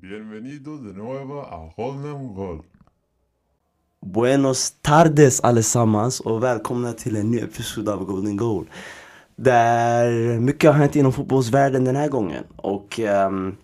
[0.00, 2.62] Bienvenido de nuevo a Holden Gold.
[4.00, 8.70] Buenos tardes allesammans och välkomna till en ny episod av Golden Goal.
[9.36, 12.44] Där mycket har hänt inom fotbollsvärlden den här gången.
[12.56, 13.56] Och um,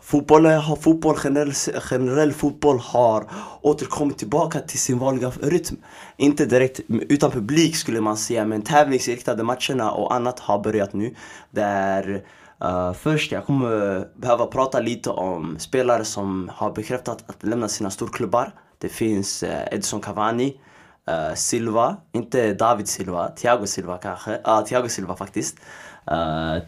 [0.00, 0.46] fotboll,
[0.80, 3.24] fotboll generell, generell fotboll har
[3.60, 5.76] återkommit tillbaka till sin vanliga rytm.
[6.16, 11.14] Inte direkt utan publik skulle man säga, men tävlingsinriktade matcherna och annat har börjat nu.
[11.50, 12.22] Där
[12.64, 17.90] Uh, först, jag kommer behöva prata lite om spelare som har bekräftat att lämna sina
[17.90, 18.54] storklubbar.
[18.78, 20.60] Det finns uh, Edson Cavani,
[21.10, 24.40] uh, Silva, inte David Silva, Thiago Silva kanske.
[24.44, 25.56] Ja, uh, Thiago Silva faktiskt.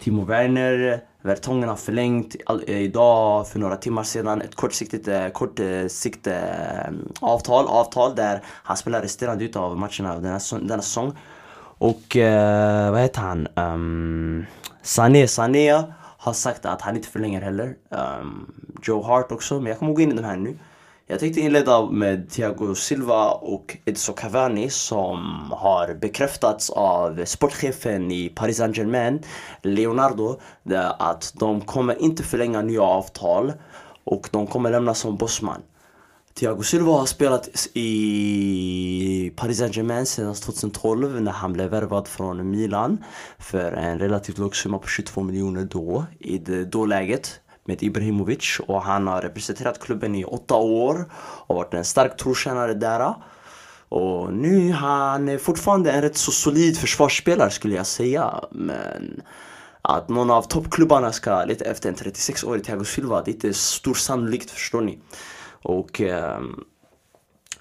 [0.00, 6.28] Timo Werner, Vertongen har förlängt all, idag för några timmar sedan ett kortsiktigt, kortsiktigt
[7.20, 11.18] avtal, avtal där han spelar resterande utav matcherna denna, denna säsong.
[11.78, 12.16] Och
[12.90, 13.48] vad heter han?
[13.54, 14.46] Um,
[14.84, 15.84] Sané, Sané
[16.18, 17.76] har sagt att han inte förlänger heller.
[17.88, 20.58] Um, Joe Hart också, men jag kommer gå in i de här nu.
[21.06, 28.28] Jag tänkte inleda med Thiago Silva och Edson Cavani som har bekräftats av sportchefen i
[28.28, 29.22] Paris Saint-Germain,
[29.62, 30.40] Leonardo,
[30.98, 33.52] att de kommer inte förlänga nya avtal
[34.04, 35.62] och de kommer lämna som bossman.
[36.34, 43.04] Thiago Silva har spelat i Paris Saint-Germain sedan 2012 när han blev värvad från Milan
[43.38, 48.60] för en relativt låg summa på 22 miljoner då, i det då läget med Ibrahimovic
[48.66, 51.10] och han har representerat klubben i åtta år
[51.46, 53.14] och varit en stark trotjänare där.
[53.88, 58.44] Och nu han är fortfarande en rätt så solid försvarsspelare skulle jag säga.
[58.50, 59.22] Men
[59.82, 63.94] att någon av toppklubbarna ska leta efter en 36-årig Thiago Silva, det är inte stor
[63.94, 64.98] sannolikt förstår ni.
[65.64, 66.40] Och eh,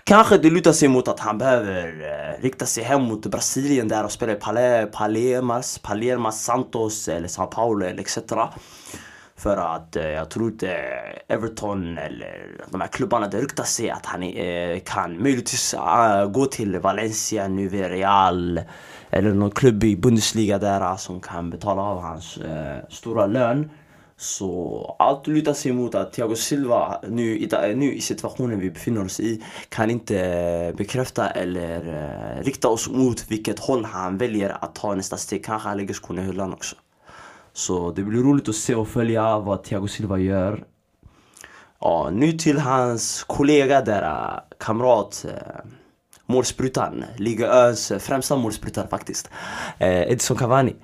[0.03, 4.03] kanske det lutar sig mot att han behöver eh, rikta sig hem mot Brasilien där
[4.03, 8.17] och spela i Pale, Palermas, Palermas, Santos eller São Paulo eller etc.
[9.35, 10.77] För att eh, jag tror inte
[11.27, 16.45] Everton eller de här klubbarna, det ryktas sig att han eh, kan möjligtvis uh, gå
[16.45, 18.61] till Valencia, nu Real
[19.09, 23.69] eller någon klubb i Bundesliga där eh, som kan betala av hans uh, stora lön.
[24.17, 29.05] Så allt lutar sig mot att Thiago Silva nu, i, nu i situationen vi befinner
[29.05, 34.57] oss i kan inte eh, bekräfta eller uh, rikta oss mot vilket håll han väljer
[34.61, 35.45] att ta nästa steg.
[35.45, 36.75] Kanske han lägger skorna i hyllan också.
[37.53, 40.63] Så det blir roligt att se och följa vad Thiago Silva gör.
[41.79, 45.71] Ja, nu till hans kollega där, eh, kamrat, uh,
[46.25, 47.03] målsprutan.
[47.17, 49.29] Liga Ös främsta målsprutan faktiskt.
[49.79, 50.75] Eh, Edson Cavani.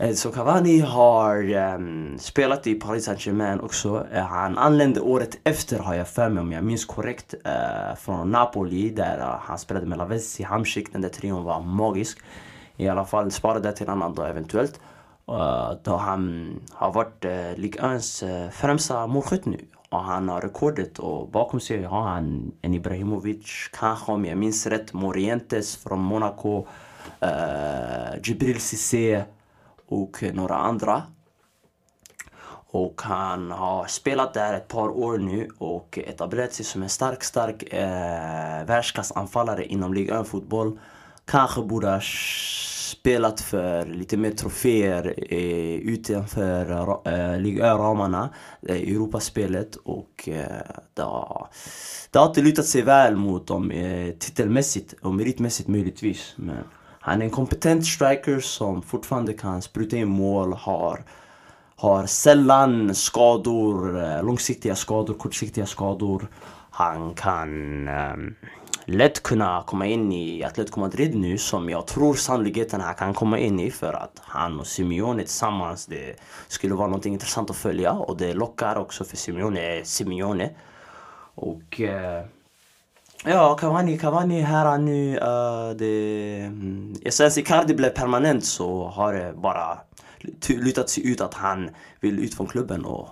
[0.00, 4.06] Eh, så Cavani har um, spelat i Paris Saint-Germain också.
[4.14, 7.34] Uh, han anlände året efter har jag för mig om jag minns korrekt.
[7.34, 10.92] Uh, från Napoli där uh, han spelade med Lavezzi, Hamsik.
[10.92, 12.18] Den där trion var magisk.
[12.76, 14.80] I alla fall spara det till en annan dag eventuellt.
[15.82, 19.58] då han har varit uh, Ligue 1 främsta målskytt nu.
[19.88, 24.66] Och han har rekordet och bakom sig har han en Ibrahimovic, kanske om jag minns
[24.66, 26.66] rätt, Morientes från Monaco,
[28.22, 29.24] Jibril Cissé
[29.88, 31.02] och några andra.
[32.70, 37.24] Och han har spelat där ett par år nu och etablerat sig som en stark,
[37.24, 40.78] stark eh, världsklassanfallare inom Liga fotboll.
[41.24, 42.00] Kanske borde ha
[42.88, 47.66] spelat för lite mer troféer eh, utanför eh, Liga
[48.62, 51.48] eh, Europaspelet och eh, det, har,
[52.10, 56.34] det har inte lutat sig väl mot dem eh, titelmässigt och meritmässigt möjligtvis.
[56.36, 56.64] Men
[57.08, 61.04] han är en kompetent striker som fortfarande kan spruta in mål, har,
[61.76, 66.28] har sällan skador, eh, långsiktiga skador, kortsiktiga skador.
[66.70, 68.34] Han kan um,
[68.84, 73.38] lätt kunna komma in i Atletico Madrid nu som jag tror sannolikheten han kan komma
[73.38, 76.16] in i för att han och Simeone tillsammans, det
[76.48, 80.50] skulle vara något intressant att följa och det lockar också för Simeone, Simeone.
[81.34, 82.28] Och uh,
[83.24, 85.16] Ja, Cavani, Cavani här nu.
[85.16, 89.78] Uh, eh, det, mm, sen Icardi blev permanent så har det bara
[90.48, 91.70] lutat sig ut att han
[92.00, 93.08] vill ut från klubben och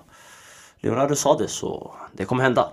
[0.81, 2.69] Leonardo sa det så det kommer hända.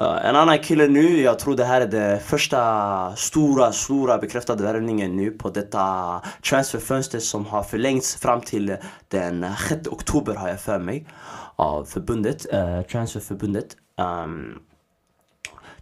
[0.00, 4.62] Uh, en annan kille nu, jag tror det här är den första stora, stora bekräftade
[4.62, 8.76] värvningen nu på detta transferfönster som har förlängts fram till
[9.08, 11.08] den 6 oktober har jag för mig
[11.56, 13.76] av förbundet, uh, transferförbundet.
[14.24, 14.58] Um,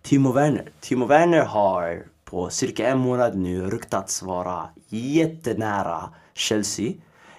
[0.05, 0.71] Timo Werner.
[0.81, 6.93] Timo Werner har på cirka en månad nu ryktats vara jättenära Chelsea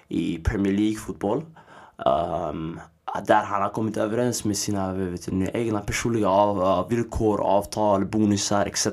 [0.08, 1.44] i Premier League-fotboll.
[1.96, 2.80] Um,
[3.26, 8.66] där han har kommit överens med sina vet du, egna personliga av, villkor, avtal, bonusar
[8.66, 8.86] etc.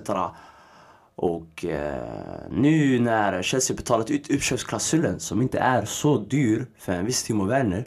[1.16, 7.06] Och eh, nu när Chelsea betalat ut uppköpsklausulen som inte är så dyr för en
[7.06, 7.86] viss Timo Werner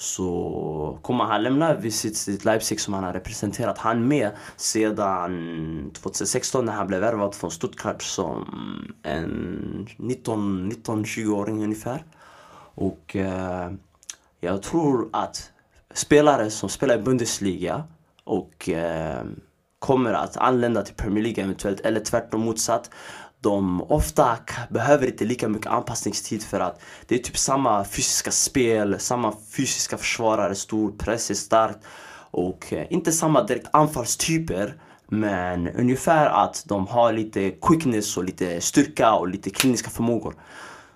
[0.00, 6.72] så kommer han lämna Visit Leipzig som han har representerat han med sedan 2016 när
[6.72, 8.44] han blev värvad från Stuttgart som
[9.02, 12.04] en 19-20-åring ungefär.
[12.74, 13.70] Och eh,
[14.40, 15.52] jag tror att
[15.94, 17.84] spelare som spelar i Bundesliga
[18.24, 19.24] och eh,
[19.78, 22.90] kommer att anlända till Premier League eventuellt, eller tvärtom motsatt.
[23.40, 24.38] De ofta
[24.70, 29.98] behöver inte lika mycket anpassningstid för att det är typ samma fysiska spel, samma fysiska
[29.98, 31.78] försvarare, stor press är starkt
[32.30, 34.74] och eh, inte samma direkt anfallstyper
[35.08, 40.34] men ungefär att de har lite quickness och lite styrka och lite kliniska förmågor.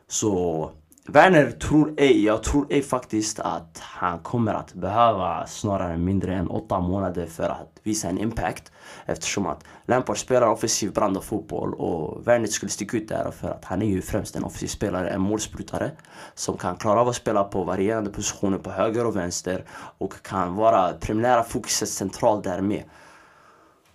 [0.09, 0.71] Så
[1.09, 6.49] Werner tror ej, jag tror ej faktiskt att han kommer att behöva snarare mindre än
[6.49, 8.73] åtta månader för att visa en impact.
[9.07, 13.49] Eftersom att Lampard spelar offensiv brand och fotboll och Werner skulle sticka ut där för
[13.49, 15.91] att han är ju främst en offensiv spelare, en målsprutare
[16.35, 19.65] som kan klara av att spela på varierande positioner på höger och vänster
[19.99, 22.85] och kan vara primära fokuset centralt där med.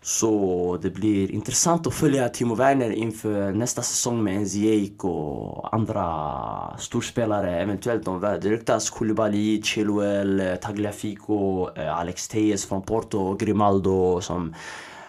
[0.01, 6.77] Så det blir intressant att följa Timo Werner inför nästa säsong med Nzijek och andra
[6.77, 7.61] storspelare.
[7.61, 14.55] Eventuellt de det ryktas Koulibaly, Chilwell, Tagliafico, eh, Alex Tejes från Porto, Grimaldo som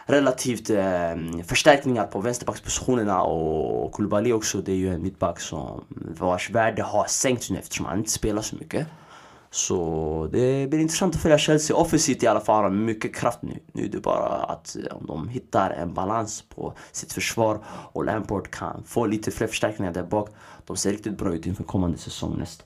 [0.06, 5.84] relativt eh, förstärkningar på vänsterbackspositionerna och Koulibaly också, det är ju en mittback som
[6.18, 8.86] vars värde har sänkts nu eftersom han inte spelar så mycket.
[9.52, 11.76] Så det blir intressant att följa Chelsea.
[11.76, 13.58] Offensivt i alla fall har mycket kraft nu.
[13.72, 17.58] Nu är det bara att eh, om de hittar en balans på sitt försvar
[17.92, 20.28] och Lampard kan få lite fler förstärkningar där bak.
[20.66, 22.64] De ser riktigt bra ut inför kommande säsong nästa.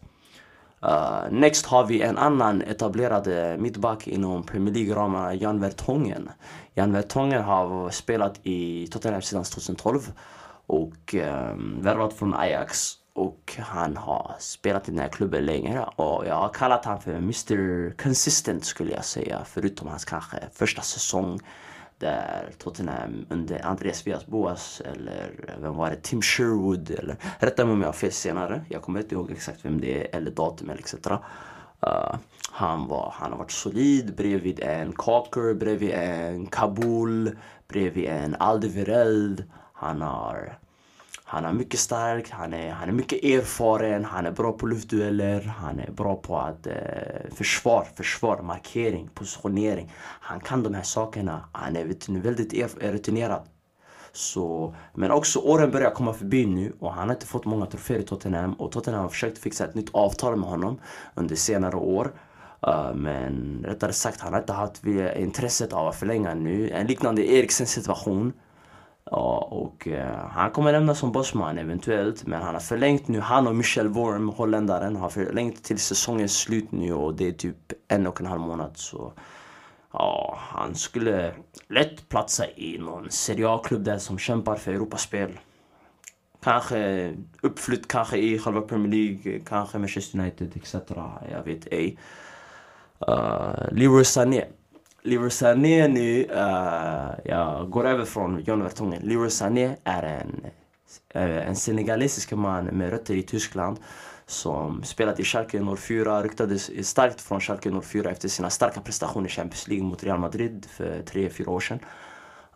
[0.84, 6.30] Uh, next har vi en annan etablerad eh, mittback inom Premier League-ramarna, Jan Vertongen.
[6.74, 10.12] Jan Vertongen har spelat i Tottenham sedan 2012
[10.66, 12.98] och um, värvat från Ajax.
[13.14, 15.84] Och han har spelat i den här klubben längre.
[15.96, 19.42] och jag har kallat honom för Mr Consistent skulle jag säga.
[19.44, 21.40] Förutom hans kanske första säsong
[21.98, 25.96] där Tottenham under Andreas Villas-Boas eller vem var det?
[26.02, 28.64] Tim Sherwood eller rätta mig om jag har fel senare.
[28.68, 30.94] Jag kommer inte ihåg exakt vem det är eller datum eller etc.
[30.94, 32.16] Uh,
[32.50, 37.38] han, var, han har varit solid bredvid en Cocker, bredvid en Kabul,
[37.68, 39.44] bredvid en Aldevireld.
[39.72, 40.58] Han har
[41.34, 45.40] han är mycket stark, han är, han är mycket erfaren, han är bra på luftdueller,
[45.40, 46.72] han är bra på att eh,
[47.34, 49.92] försvar, försvar, markering, positionering.
[50.20, 51.48] Han kan de här sakerna.
[51.52, 51.84] Han är
[52.20, 53.42] väldigt rutinerad.
[54.12, 57.98] Så, men också åren börjar komma förbi nu och han har inte fått många troféer
[57.98, 60.80] i Tottenham och Tottenham har försökt fixa ett nytt avtal med honom
[61.14, 62.12] under senare år.
[62.66, 66.70] Uh, men rättare sagt, han har inte haft eh, intresset av att förlänga nu.
[66.70, 68.32] En liknande Eriksen situation.
[69.10, 73.20] Ja, och eh, han kommer lämna som bossman eventuellt, men han har förlängt nu.
[73.20, 77.72] Han och Michel Worm, holländaren, har förlängt till säsongens slut nu och det är typ
[77.88, 78.72] en och en halv månad.
[78.74, 79.12] Så
[79.92, 81.34] ja, han skulle
[81.68, 85.38] lätt platsa i någon Serie A-klubb där som kämpar för Europaspel.
[86.42, 87.12] Kanske
[87.42, 90.74] uppflytt, kanske i själva Premier League, kanske Manchester United etc.
[91.30, 91.98] Jag vet ej.
[93.08, 94.44] Uh, Leroy Sané
[95.06, 99.02] Leroy Sané nu, uh, jag går över från John Vertongen.
[99.02, 100.46] Leroy Sané är en,
[101.16, 103.78] uh, en senegalesisk man med rötter i Tyskland
[104.26, 109.30] som spelat i Schalke 04, ryktades starkt från Schalke 04 efter sina starka prestationer i
[109.30, 111.78] Champions League mot Real Madrid för 3-4 år sedan.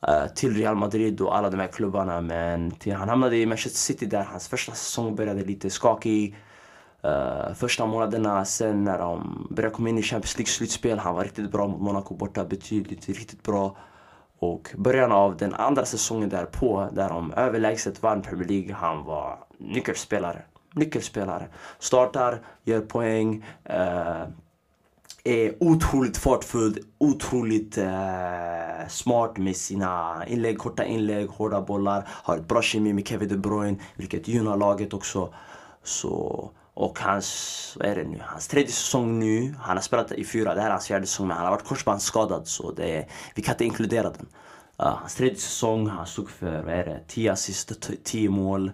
[0.08, 3.78] Uh, till Real Madrid och alla de här klubbarna men till, han hamnade i Manchester
[3.78, 6.36] City där hans första säsong började lite skakig.
[7.04, 11.52] Uh, första månaderna sen när de började komma in i Champions League-slutspel, han var riktigt
[11.52, 13.76] bra mot Monaco borta, betydligt riktigt bra.
[14.38, 19.38] Och början av den andra säsongen därpå, där de överlägset vann Premier League, han var
[19.58, 20.42] nyckelspelare.
[20.74, 21.48] Nyckelspelare.
[21.78, 24.28] Startar, gör poäng, uh,
[25.24, 32.08] är otroligt fartfull, otroligt uh, smart med sina inlägg, korta inlägg, hårda bollar.
[32.08, 35.34] Har ett bra kemi med Kevin De Bruyne, vilket gynnar laget också.
[35.82, 39.54] Så och hans, vad är det nu, hans tredje säsong nu.
[39.60, 41.64] Han har spelat i fyra, det här är hans fjärde säsong men han har varit
[41.64, 44.26] korsbandsskadad så det, vi kan inte inkludera den.
[44.82, 48.72] Uh, hans tredje säsong, han stod för, vad är det, 10 assist, 10 mål.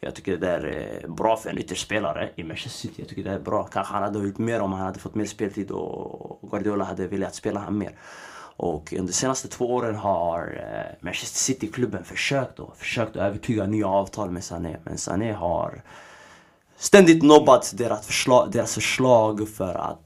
[0.00, 2.94] Jag tycker det är bra för en ytterspelare i Manchester City.
[2.96, 3.64] Jag tycker det är bra.
[3.64, 7.34] Kanske han hade gjort mer om han hade fått mer speltid och Guardiola hade velat
[7.34, 7.98] spela honom mer.
[8.56, 13.66] Och under de senaste två åren har eh, Manchester City-klubben försökt, då, försökt att övertyga
[13.66, 14.76] nya avtal med Sané.
[14.84, 15.82] Men Sané har
[16.76, 20.00] ständigt nobbat deras förslag, deras förslag för att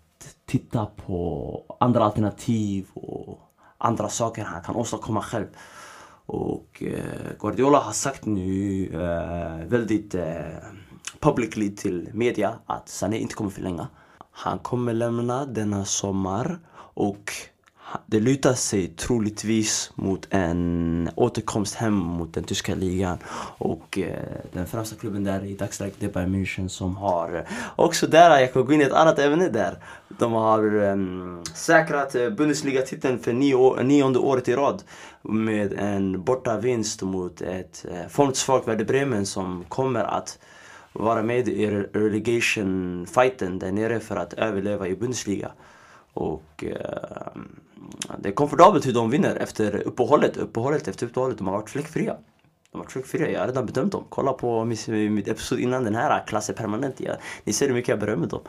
[0.46, 3.38] titta på andra alternativ och
[3.78, 5.46] andra saker han kan åstadkomma själv.
[6.26, 10.40] Och eh, Guardiola har sagt nu eh, väldigt eh,
[11.20, 13.88] publicly till media att Sané inte kommer förlänga.
[14.30, 16.58] Han kommer lämna denna sommar
[16.94, 17.32] och
[18.06, 23.18] det lutar sig troligtvis mot en återkomst hem mot den tyska ligan.
[23.59, 24.18] Och eh,
[24.52, 27.42] den främsta klubben där i dagsläget det är Bayern München som har eh,
[27.76, 29.78] också där, jag kan gå in i ett annat ämne där.
[30.09, 30.97] De har eh,
[31.54, 34.82] säkrat eh, Bundesliga-titeln för nio, år- nionde året i rad
[35.23, 40.38] med en borta vinst mot ett eh, formsvagt Werder Bremen som kommer att
[40.92, 45.52] vara med i relegation-fighten där nere för att överleva i Bundesliga.
[46.12, 47.33] Och eh,
[48.19, 51.38] det är komfortabelt hur de vinner efter uppehållet, uppehållet efter uppehållet.
[51.38, 52.17] De har varit fläckfria.
[52.71, 54.05] De har varit fläckfria, jag har redan bedömt dem.
[54.09, 57.00] Kolla på mitt, mitt episod innan den här, klass är permanent.
[57.00, 57.14] Ja.
[57.45, 58.40] Ni ser hur mycket jag berömmer dem.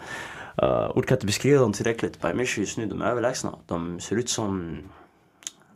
[0.57, 2.21] Eh, uh, ord kan inte beskriva dem tillräckligt.
[2.21, 3.55] Bayern München just nu, de är överlägsna.
[3.67, 4.77] De ser ut som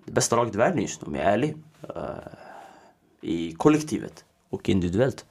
[0.05, 1.57] det bästa laget i världen just nu, om jag är ärlig.
[1.95, 2.01] Uh,
[3.21, 5.25] I kollektivet och individuellt.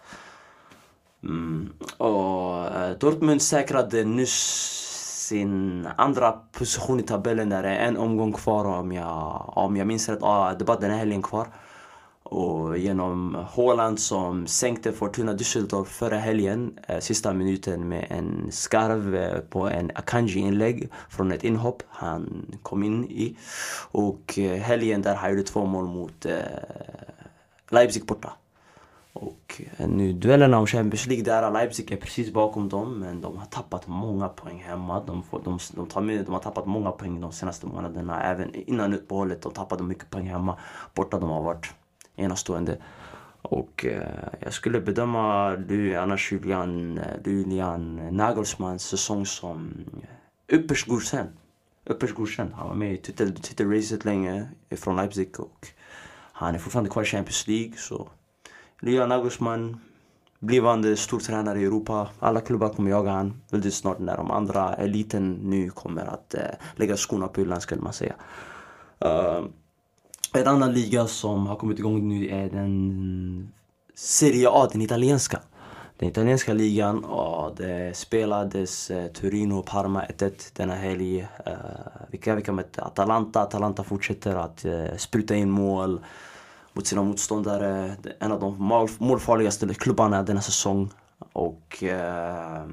[1.23, 1.73] Mm.
[1.97, 4.84] Och uh, Dortmund säkrade nyss
[5.29, 9.87] sin andra position i tabellen där det är en omgång kvar om jag, om jag
[9.87, 10.19] minns rätt.
[10.23, 11.47] Ja, det är bara den här helgen kvar.
[12.23, 19.17] Och genom Haaland som sänkte Fortuna Düsseldorf förra helgen, eh, sista minuten med en skarv
[19.17, 23.37] eh, på en Akanji-inlägg från ett inhopp han kom in i.
[23.91, 26.27] Och eh, helgen där han gjorde två mål mot
[27.71, 28.33] Leipzig borta.
[29.15, 33.37] Och eh, nu duellerna om Champions League där Leipzig är precis bakom dem men de
[33.37, 35.05] har tappat många poäng hemma.
[35.07, 38.23] De, får, de, de, tar med, de har tappat många poäng de senaste månaderna.
[38.23, 40.59] Även innan uppehållet de tappade mycket poäng hemma.
[40.95, 41.75] Borta de har varit
[42.17, 42.79] enastående.
[43.43, 49.73] Och eh, jag skulle bedöma du, annars Julian, eh, Julian Nagelsmans säsong som
[50.49, 51.29] eh, ypperst godkänd.
[51.91, 52.53] Ypperst godkänd.
[52.53, 55.69] Han var med i titel- titelracet länge från Leipzig och
[56.33, 57.73] han är fortfarande kvar i Champions League.
[57.77, 58.09] Så
[58.87, 59.81] Julian Nagelsmann,
[60.39, 62.09] blivande stortränare i Europa.
[62.19, 66.41] Alla klubbar kommer jaga han väldigt snart när de andra eliten nu kommer att eh,
[66.77, 68.15] lägga skorna på hyllan skulle man säga.
[69.05, 69.47] Uh,
[70.33, 73.53] en annan liga som har kommit igång nu är den
[73.95, 75.41] Serie A, den italienska.
[75.97, 81.21] Den italienska ligan, och det spelades eh, Torino och Parma 1-1 denna helg.
[81.21, 81.59] Eh, uh,
[82.11, 83.41] vilka vilka mötte Atalanta.
[83.41, 86.01] Atalanta fortsätter att eh, spruta in mål
[86.75, 87.97] mot sina motståndare.
[88.03, 88.63] Det är En av de
[88.99, 90.91] målfarligaste klubbarna denna säsong.
[91.33, 92.67] Och eh,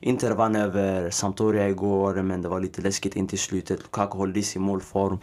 [0.00, 3.82] Inter vann över Sampdoria igår men det var lite läskigt in till slutet.
[3.82, 5.18] Lukaku håller i sin målform.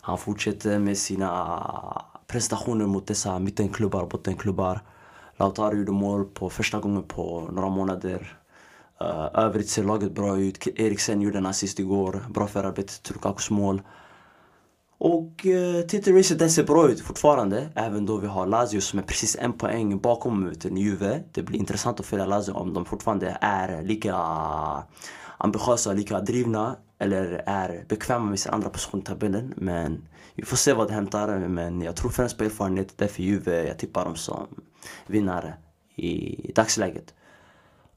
[0.00, 4.80] Han fortsätter med sina prestationer mot dessa mittenklubbar och bottenklubbar.
[5.36, 8.36] Lautaro gjorde mål på första gången på några månader.
[9.02, 10.66] Uh, övrigt ser laget bra ut.
[10.66, 12.24] Eriksen gjorde en assist igår.
[12.30, 13.82] Bra förarbete till Lukakus mål.
[15.02, 17.68] Och uh, titelracet den ser bra ut fortfarande.
[17.74, 21.22] Även då vi har Lazio som är precis en poäng bakom utan Juve.
[21.32, 24.14] Det blir intressant att följa Lazio om de fortfarande är lika
[25.38, 29.54] ambitiösa, lika drivna eller är bekväma med sin andra position i tabellen.
[29.56, 31.38] Men vi får se vad det hämtar.
[31.38, 32.92] Men jag tror främst på erfarenhet.
[32.96, 34.46] Därför Juve, jag tippar dem som
[35.06, 35.54] vinnare
[35.96, 37.14] i dagsläget.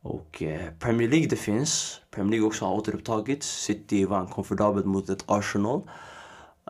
[0.01, 2.01] Och eh, Premier League det finns.
[2.11, 3.47] Premier League också har återupptagits.
[3.47, 5.81] City vann komfortabelt mot ett Arsenal.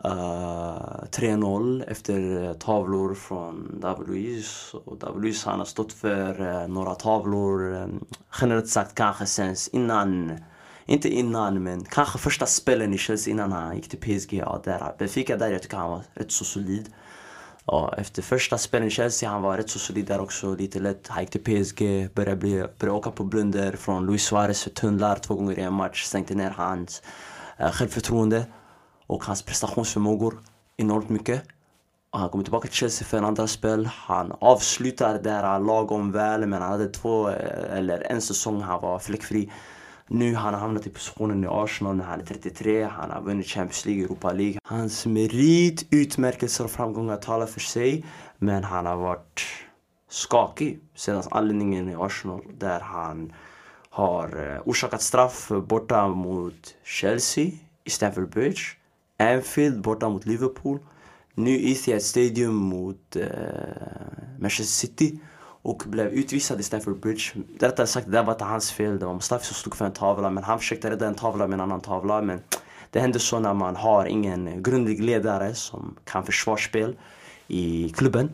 [0.04, 4.44] Eh, uh, 3-0 efter eh, tavlor från David
[4.84, 8.04] Och David han har stått för uh, några tavlor, um,
[8.40, 10.32] generellt sagt kanske sen innan
[10.86, 14.32] inte innan, men kanske första spelen i Chelsea innan han gick till PSG.
[14.32, 14.94] Ja, där.
[14.98, 16.92] Benfica där jag tycker han var rätt så solid.
[17.66, 20.54] Ja, efter första spelen i Chelsea han var rätt så solid där också.
[20.54, 21.08] Lite lätt.
[21.08, 25.16] Han gick till PSG, började, bli, började åka på blunder från Luis Suarez för tunnlar
[25.16, 26.04] två gånger i en match.
[26.04, 27.02] Sänkte ner hans
[27.60, 28.44] uh, självförtroende
[29.06, 30.38] och hans prestationsförmågor
[30.76, 31.42] enormt mycket.
[32.10, 33.86] Och han kommer tillbaka till Chelsea för en andra spel.
[33.86, 38.98] Han avslutar där lagom väl men han hade två eh, eller en säsong han var
[38.98, 39.50] fläckfri.
[40.08, 42.84] Nu han har hamnat i positionen i Arsenal när han är 33.
[42.84, 44.58] Han har vunnit Champions League, Europa League.
[44.64, 48.04] Hans merit, utmärkelser och framgångar talar för sig.
[48.38, 49.42] Men han har varit
[50.10, 53.32] skakig sedan anledningen i Arsenal där han
[53.90, 57.50] har eh, orsakat straff borta mot Chelsea
[57.84, 58.60] i Stamford Bridge.
[59.24, 60.78] Anfield borta mot Liverpool.
[61.34, 63.26] Nu Etihad Stadium mot eh,
[64.38, 65.18] Manchester City
[65.62, 67.22] och blev utvisad i Stamford Bridge.
[67.60, 68.98] Rättare sagt, det där var inte hans fel.
[68.98, 71.54] Det var Mustafi som stod för en tavla men han försökte rädda en tavla med
[71.54, 72.22] en annan tavla.
[72.22, 72.40] Men
[72.90, 76.96] det händer så när man har ingen grundlig ledare som kan försvarsspel
[77.46, 78.30] i klubben.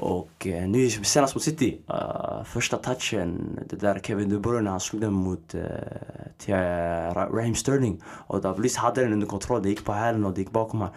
[0.00, 4.80] Och eh, nu senast mot City, uh, första touchen, det där Kevin De Bruyne, han
[4.80, 5.62] slog den mot uh,
[6.38, 6.58] till, uh,
[7.14, 8.02] Raheem Sterling.
[8.04, 10.94] Och Davlis hade den under kontroll, det gick på hälen och det gick bakom honom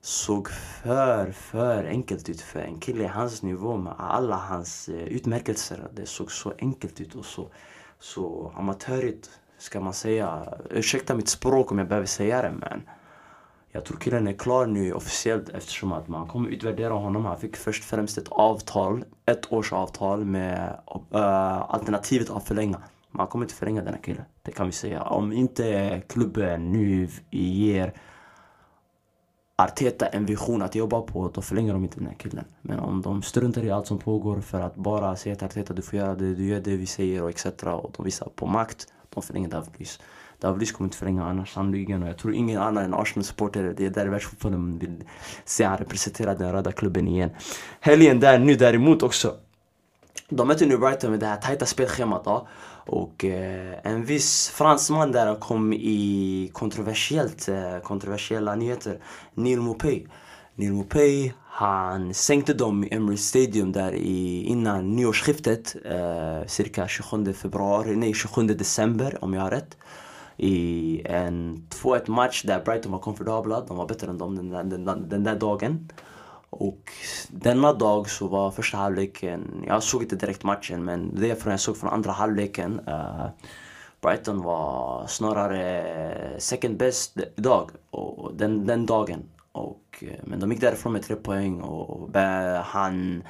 [0.00, 4.94] såg för, för enkelt ut för en kille i hans nivå med alla hans uh,
[4.94, 5.88] utmärkelser.
[5.94, 7.48] Det såg så enkelt ut och så,
[7.98, 12.82] så amatörigt ska man säga, ursäkta mitt språk om jag behöver säga det men
[13.76, 17.24] jag tror killen är klar nu officiellt eftersom att man kommer utvärdera honom.
[17.24, 20.78] Han fick först och främst ett avtal, ett års avtal med
[21.14, 22.82] uh, alternativet att förlänga.
[23.10, 25.02] Man kommer inte förlänga denna kille, det kan vi säga.
[25.02, 27.92] Om inte klubben nu ger
[29.56, 32.44] Arteta en vision att jobba på, då förlänger de inte den här killen.
[32.62, 35.82] Men om de struntar i allt som pågår för att bara säga till Arteta du
[35.82, 37.46] får göra det, du gör det vi säger och etc.
[37.62, 40.00] Och de visar på makt, de förlänger David Luiz.
[40.40, 43.90] Davlis kommer inte förlänga annars sannoliken och jag tror ingen annan än Arsenal-supporter, det är
[43.90, 45.04] där världsfotbollen vill
[45.44, 47.30] se han representera den röda klubben igen.
[47.80, 49.34] Helgen där nu däremot också.
[50.28, 52.48] De möter nu Brighton med det här tajta spelschemat då.
[52.86, 58.98] Och eh, en viss fransman där kom i kontroversiellt, eh, kontroversiella nyheter.
[59.34, 60.06] Neil Mopay.
[60.54, 65.76] Neil Mopey, han sänkte dem i Emirates Stadium där i, innan nyårsskiftet.
[65.84, 69.76] Eh, cirka 27 februari, nej 27 december om jag har rätt.
[70.36, 73.60] I en 2-1 match där Brighton var komfortabla.
[73.60, 75.88] De var bättre än dem den, där, den, den där dagen.
[76.50, 76.92] Och
[77.28, 81.76] denna dag så var första halvleken, jag såg inte direkt matchen men det jag såg
[81.76, 83.26] från andra halvleken uh,
[84.00, 89.22] Brighton var snarare second best idag, och den, den dagen.
[89.52, 92.10] Och, eh, men de gick därifrån med tre poäng och
[92.64, 93.22] han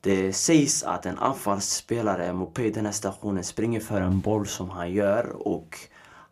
[0.00, 4.70] det sägs att en anfallsspelare, Mopé i den här stationen, springer för en boll som
[4.70, 5.78] han gör och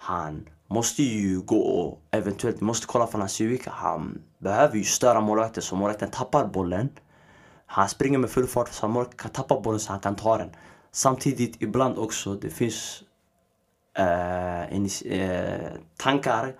[0.06, 3.70] han måste ju gå och eventuellt måste kolla för hans Civica.
[3.74, 6.88] Han behöver ju störa målvakten så målvakten tappar bollen.
[7.66, 10.50] Han springer med full fart så målvakten kan tappa bollen så han kan ta den.
[10.92, 13.02] Samtidigt ibland också, det finns
[13.98, 16.54] eh, en, eh, tankar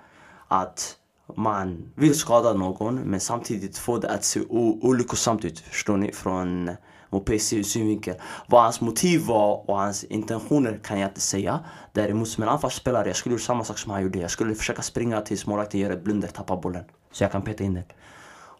[0.49, 0.97] att
[1.37, 4.41] man vill skada någon men samtidigt få det att se
[4.83, 5.59] olyckosamt ut.
[5.59, 6.12] Förstår ni?
[6.12, 6.71] Från
[7.16, 8.14] Mopés synvinkel.
[8.46, 11.61] Vad hans motiv var och hans intentioner kan jag inte säga.
[11.92, 14.18] Däremot som en anfallsspelare, jag skulle göra samma sak som han gjorde.
[14.18, 16.85] Jag skulle försöka springa tills målvakten gör ett blunder, tappar bollen.
[17.12, 17.85] Så jag kan peta in den.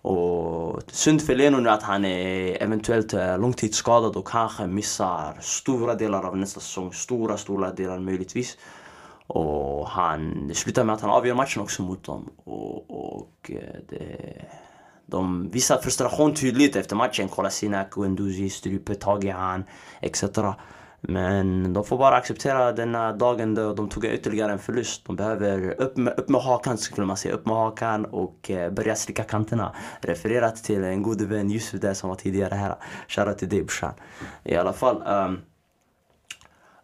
[0.02, 5.95] Och synd för Leno nu att han är eventuellt eh, långtidsskadad och kanske missar stora
[5.95, 6.92] delar av nästa säsong.
[6.92, 8.58] Stora, stora delar möjligtvis.
[9.26, 12.30] Och han, det slutar med att han avgör matchen också mot dem.
[12.45, 14.45] Och, och eh, det
[15.06, 17.28] de visar frustration tydligt efter matchen.
[17.28, 19.64] Kolasinac, Guendouzi stryper tag i han,
[20.00, 20.25] etc.
[21.00, 25.02] Men de får bara acceptera denna dagen då de tog ytterligare en förlust.
[25.06, 27.34] De behöver upp med, upp med hakan skulle man säga.
[27.34, 29.75] Upp med hakan och eh, börja slicka kanterna.
[30.00, 32.75] Refererat till en god vän Yusuf där som var tidigare här.
[33.08, 33.92] Shoutout till dig brorsan.
[34.45, 35.02] I alla fall.
[35.06, 35.40] Um,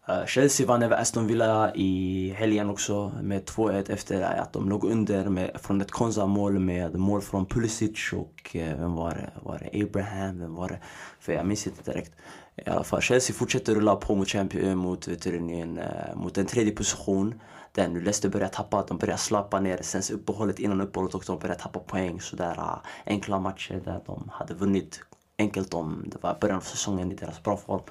[0.08, 4.84] Eh, Chelsea vann över Aston Villa i helgen också med 2-1 efter att de låg
[4.84, 9.30] under med, från ett Konza-mål med mål från Pulisic och eh, vem var det?
[9.42, 10.38] Var det Abraham?
[10.38, 10.78] Vem var det?
[11.20, 12.12] För jag minns inte direkt.
[12.56, 15.80] I alla fall, Chelsea fortsätter rulla på mot, champion, eh, mot, en,
[16.14, 17.40] mot en tredje position.
[17.72, 21.38] Där nu Leicester börjar tappa, de börjar slappa ner sen uppehållet innan uppehållet och de
[21.38, 22.20] börjar tappa poäng.
[22.20, 22.58] Sådär
[23.06, 25.00] enkla matcher där de hade vunnit
[25.38, 27.82] enkelt om det var början av säsongen i deras bra form.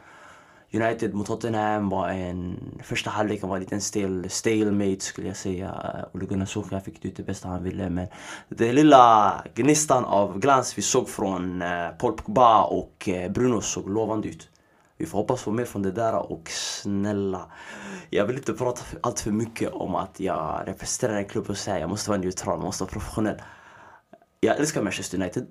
[0.73, 2.59] United mot Tottenham var en...
[2.83, 5.75] Första halvleken var en liten stel, stalemate skulle jag säga.
[6.13, 8.07] Ole Gunnar Solskjaer fick ut det bästa han ville men
[8.49, 13.89] den lilla gnistan av glans vi såg från eh, Paul Pogba och eh, Bruno såg
[13.89, 14.49] lovande ut.
[14.97, 17.45] Vi får hoppas på mer från det där och snälla,
[18.09, 21.79] jag vill inte prata allt för mycket om att jag representerar en klubb och säger
[21.79, 23.41] jag måste vara neutral, jag måste vara professionell.
[24.39, 25.47] Jag älskar Manchester United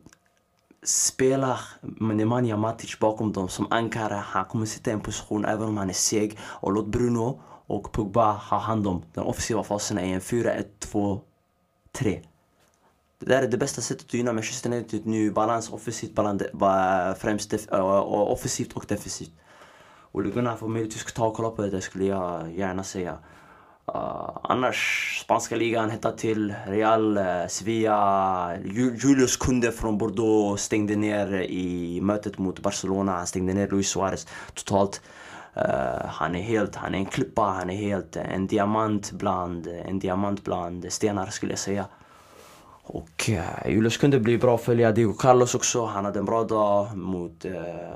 [0.82, 1.58] spela
[2.00, 4.14] Nemanja Matic bakom dem som ankare.
[4.26, 6.38] Han kommer sitta i en position även om han är seg.
[6.42, 11.20] Och låt Bruno och Pogba ha hand om den offensiva fasen i en 4-1-2-3.
[13.18, 15.30] Det där är det bästa sättet att gynna Manchester United nu.
[15.30, 16.42] Balans offensivt, balans,
[17.18, 19.32] främst def, offensivt och defensivt.
[20.12, 23.18] Och Gunnar får möjligtvis ta och kolla på det, det skulle jag gärna säga.
[23.94, 26.54] Uh, annars, spanska ligan hettar till.
[26.66, 28.56] Real, uh, Sevilla.
[29.02, 33.12] Julius Kunde från Bordeaux stängde ner i mötet mot Barcelona.
[33.12, 35.02] Han stängde ner Luis Suarez totalt.
[35.56, 39.98] Uh, han är helt, han är en klippa, han är helt en diamant bland, en
[39.98, 41.84] diamant bland stenar skulle jag säga.
[42.82, 45.84] Och uh, Julius kunde bli bra att följa Diego Carlos också.
[45.84, 47.52] Han hade en bra dag mot uh,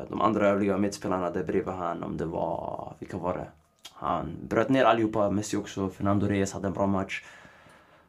[0.08, 2.02] de andra övriga medspelarna där bredvid han.
[2.02, 3.63] Om det var, vilka var det?
[4.04, 5.88] Han bröt ner allihopa, Messi också.
[5.88, 7.22] Fernando Reyes hade en bra match.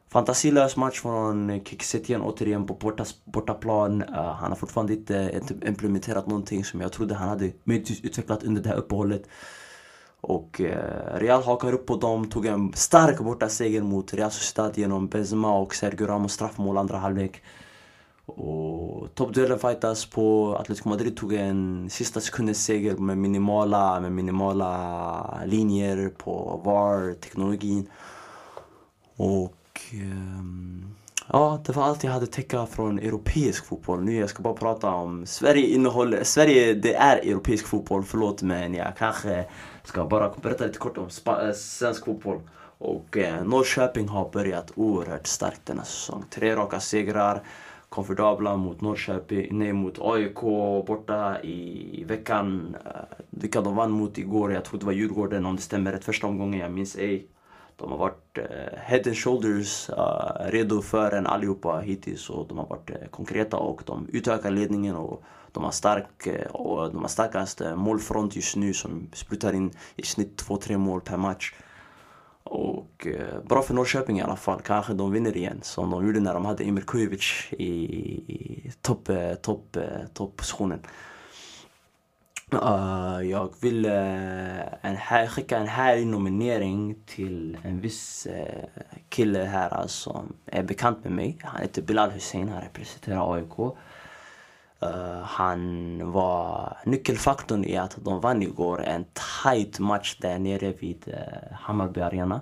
[0.08, 4.02] Fantasilös match från eh, Kiksetien återigen på borta, bortaplan.
[4.02, 7.52] Uh, han har fortfarande eh, inte implementerat någonting som jag trodde han hade
[8.02, 9.22] utvecklat under det här uppehållet.
[10.20, 14.78] Och uh, Real hakar upp på dem, tog en stark borta seger mot Real Sociedad
[14.78, 17.42] genom Benzema och Sergio Ramos straffmål andra halvlek.
[18.26, 25.44] Och toppduellen fightas på Atletico Madrid tog en sista sekundens seger med minimala, med minimala
[25.44, 27.90] linjer på VAR-teknologin.
[29.16, 30.94] Och um,
[31.28, 34.04] ja, det var allt jag hade att täcka från europeisk fotboll.
[34.04, 38.74] Nu jag ska bara prata om Sverige innehåller, Sverige det är europeisk fotboll, förlåt men
[38.74, 39.44] jag kanske
[39.84, 42.40] ska bara berätta lite kort om spa, eh, svensk fotboll.
[42.78, 46.24] Och eh, Norrköping har börjat oerhört starkt denna säsong.
[46.30, 47.42] Tre raka segrar
[47.96, 50.40] komfortabla mot Norrköping, nej mot AIK
[50.86, 52.76] borta i veckan.
[52.86, 52.92] Uh,
[53.30, 56.26] vilka de vann mot igår, jag tror det var Djurgården om det stämmer rätt första
[56.26, 57.26] omgången, jag minns ej.
[57.76, 62.58] De har varit uh, head and shoulders uh, redo för en allihopa hittills och de
[62.58, 67.08] har varit uh, konkreta och de utökar ledningen och de har stark och de har
[67.08, 71.54] starkast målfront just nu som sprutar in i snitt 2-3 mål per match.
[72.48, 74.60] Och eh, bra för Norrköping i alla fall.
[74.60, 79.10] Kanske de vinner igen som de gjorde när de hade Emir Kujovic i, i topp,
[79.42, 79.76] topp.
[82.54, 88.26] Uh, jag vill uh, en, skicka en härlig nominering till en viss
[89.08, 91.38] kille här som är bekant med mig.
[91.42, 93.76] Han heter Bilal Hussein, han representerar AIK.
[94.82, 99.04] Uh, han var nyckelfaktorn i att de vann igår en
[99.42, 102.40] tight match där nere vid uh, Hammarby Arena.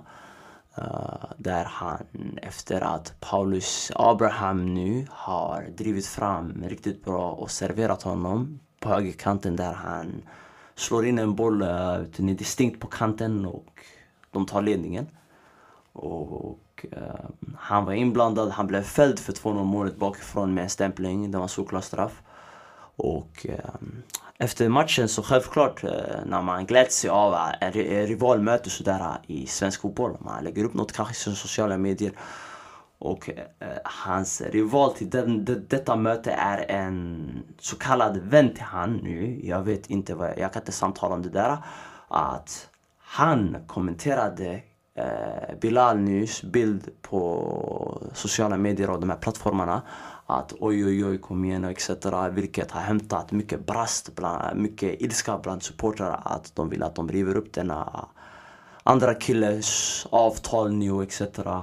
[0.77, 2.05] Uh, där han
[2.41, 9.55] efter att Paulus Abraham nu har drivit fram riktigt bra och serverat honom på högerkanten
[9.55, 10.21] där han
[10.75, 13.79] slår in en boll uh, distinkt på kanten och
[14.31, 15.07] de tar ledningen.
[15.93, 21.31] Och uh, han var inblandad, han blev fälld för 2-0 målet bakifrån med en stämpling.
[21.31, 22.21] Det var såklart straff.
[22.95, 24.03] Och ehm,
[24.37, 25.89] efter matchen så självklart eh,
[26.25, 27.71] när man gläds sig av en
[28.07, 30.17] rivalmöte sådär eh, i svensk fotboll.
[30.19, 32.11] Man lägger upp något kanske i sociala medier.
[32.97, 37.29] Och eh, hans rival till den, det, detta möte är en
[37.59, 39.39] så kallad vän till han nu.
[39.43, 41.57] Jag vet inte vad, jag kan inte samtala om det där.
[42.07, 44.61] Att han kommenterade
[44.95, 49.81] eh, Bilal nyss bild på sociala medier och de här plattformarna
[50.25, 51.89] att oj oj oj kom igen och etc.
[52.31, 57.09] Vilket har hämtat mycket brast, bland, mycket ilska bland supportrar att de vill att de
[57.09, 58.07] river upp denna
[58.83, 61.21] andra killes avtal nu och etc.
[61.21, 61.61] Um,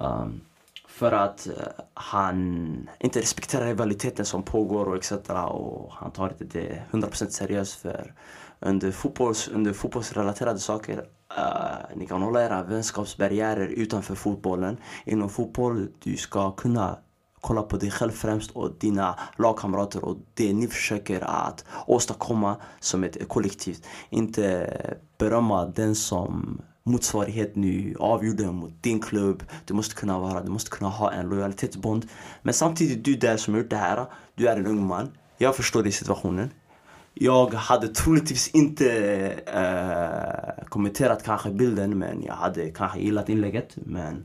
[0.00, 0.40] ehm,
[0.88, 1.62] för att uh,
[1.94, 5.12] han inte respekterar rivaliteten som pågår och etc.
[5.48, 8.14] Och han tar inte det 100% seriöst för
[8.60, 10.98] under, fotbolls, under fotbollsrelaterade saker
[11.38, 14.76] uh, ni kan hålla era vänskapsbarriärer utanför fotbollen.
[15.04, 16.98] Inom fotboll, du ska kunna
[17.46, 23.04] kolla på dig själv främst och dina lagkamrater och det ni försöker att åstadkomma som
[23.04, 23.76] ett kollektiv.
[24.10, 24.70] Inte
[25.18, 29.44] berömma den som motsvarighet nu avgjorde mot din klubb.
[29.64, 32.08] Du måste kunna vara, du måste kunna ha en lojalitetsbond.
[32.42, 35.10] Men samtidigt, du där som har gjort det här, du är en ung man.
[35.38, 36.50] Jag förstår dig situationen.
[37.14, 38.88] Jag hade troligtvis inte
[39.46, 43.76] äh, kommenterat kanske bilden men jag hade kanske gillat inlägget.
[43.76, 44.24] Men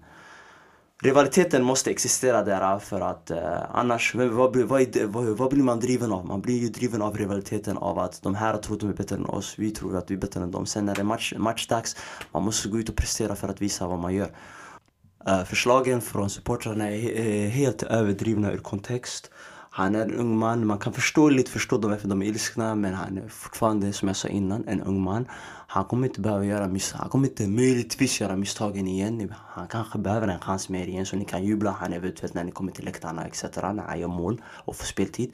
[1.02, 6.12] rivaliteten måste existera där för att eh, annars, vad, vad, vad, vad, blir man driven
[6.12, 6.26] av?
[6.26, 9.16] Man blir ju driven av rivaliteten av att de här tror att de är bättre
[9.16, 10.66] än oss, vi tror att vi är bättre än dem.
[10.66, 11.96] Sen när det är match, matchdags,
[12.32, 14.32] man måste gå ut och prestera för att visa vad man gör.
[15.28, 19.32] Eh, förslagen från supportrarna är, är eh, helt överdrivna ur kontext.
[19.74, 22.94] Han är en ung man, man kan förståeligt förstå dem varför de är ilskna men
[22.94, 25.26] han är fortfarande, som jag sa innan, en ung man.
[25.68, 29.34] Han kommer inte behöva göra misstag, han kommer inte möjligtvis göra misstagen igen.
[29.38, 32.52] Han kanske behöver en chans mer igen så ni kan jubla han eventuellt när ni
[32.52, 33.44] kommer till läktarna etc.
[33.44, 35.32] När han gör mål och får speltid.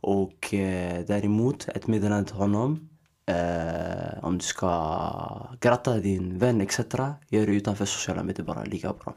[0.00, 2.88] Och eh, däremot, ett meddelande till honom.
[3.26, 6.78] Eh, om du ska gratta din vän etc.
[7.28, 9.14] Gör det utanför sociala medier bara lika bra.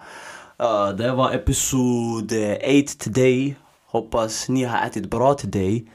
[0.64, 3.56] Uh, det var episod eh, 8 today.
[3.92, 5.92] Hoppas ni har ätit bra dig.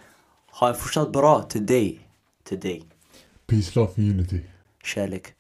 [0.51, 1.43] Ha en fortsatt bra.
[1.43, 1.67] Till
[2.61, 2.85] dig.
[3.47, 4.41] Peace, love, unity.
[4.85, 5.35] Kärlek.